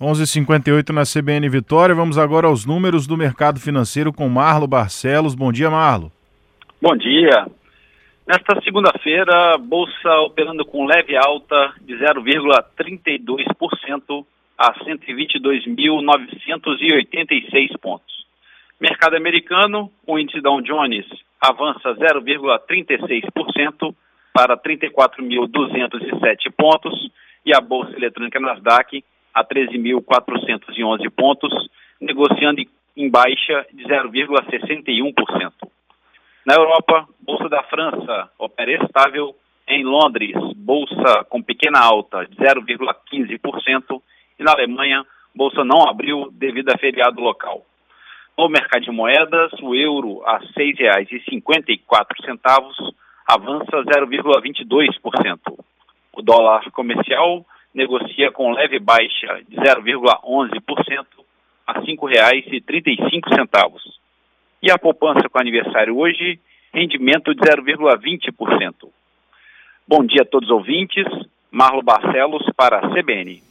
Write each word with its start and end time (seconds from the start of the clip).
11:58 0.00 0.94
na 0.94 1.02
CBN 1.02 1.46
Vitória. 1.50 1.94
Vamos 1.94 2.16
agora 2.16 2.46
aos 2.46 2.64
números 2.64 3.06
do 3.06 3.18
mercado 3.18 3.60
financeiro 3.60 4.14
com 4.14 4.26
Marlo 4.30 4.66
Barcelos. 4.66 5.34
Bom 5.34 5.52
dia, 5.52 5.68
Marlo. 5.68 6.10
Bom 6.80 6.96
dia. 6.96 7.46
Nesta 8.26 8.58
segunda-feira, 8.62 9.58
bolsa 9.58 10.20
operando 10.20 10.64
com 10.64 10.86
leve 10.86 11.14
alta 11.18 11.74
de 11.82 11.98
0,32% 11.98 14.24
a 14.56 14.72
122.986 14.84 17.76
pontos. 17.78 18.24
Mercado 18.80 19.16
americano, 19.16 19.92
o 20.06 20.18
índice 20.18 20.40
Dow 20.40 20.62
Jones 20.62 21.04
avança 21.38 21.94
0,36% 21.94 23.94
para 24.32 24.56
34.207 24.56 26.50
pontos 26.56 27.10
e 27.44 27.54
a 27.54 27.60
bolsa 27.60 27.94
eletrônica 27.94 28.40
Nasdaq 28.40 29.04
a 29.34 29.44
13.411 29.44 31.10
pontos, 31.10 31.52
negociando 32.00 32.62
em 32.96 33.10
baixa 33.10 33.66
de 33.72 33.84
0,61%. 33.84 35.52
Na 36.44 36.54
Europa, 36.54 37.06
Bolsa 37.20 37.48
da 37.48 37.62
França 37.64 38.30
opera 38.38 38.84
estável. 38.84 39.34
Em 39.68 39.84
Londres, 39.84 40.34
Bolsa 40.56 41.24
com 41.28 41.42
pequena 41.42 41.78
alta 41.78 42.26
de 42.26 42.34
0,15%. 42.36 44.02
E 44.38 44.42
na 44.42 44.52
Alemanha, 44.52 45.04
Bolsa 45.34 45.62
não 45.64 45.88
abriu 45.88 46.30
devido 46.32 46.70
a 46.70 46.78
feriado 46.78 47.20
local. 47.20 47.64
No 48.36 48.48
mercado 48.48 48.82
de 48.82 48.90
moedas, 48.90 49.52
o 49.62 49.74
euro 49.74 50.22
a 50.24 50.38
R$ 50.38 50.46
6,54 50.56 52.94
avança 53.26 53.70
0,22%. 53.70 55.38
O 56.12 56.22
dólar 56.22 56.70
comercial 56.72 57.46
negocia 57.74 58.30
com 58.30 58.52
leve 58.52 58.78
baixa 58.78 59.42
de 59.48 59.56
0,11% 59.56 61.06
a 61.66 61.78
R$ 61.78 61.86
5,35. 61.86 63.78
E 64.62 64.70
a 64.70 64.78
poupança 64.78 65.28
com 65.28 65.38
aniversário 65.38 65.96
hoje, 65.96 66.38
rendimento 66.72 67.34
de 67.34 67.40
0,20%. 67.40 68.88
Bom 69.86 70.04
dia 70.04 70.22
a 70.22 70.26
todos 70.26 70.50
os 70.50 70.54
ouvintes. 70.54 71.06
Marlo 71.50 71.82
Barcelos 71.82 72.44
para 72.56 72.78
a 72.78 72.90
CBN. 72.90 73.49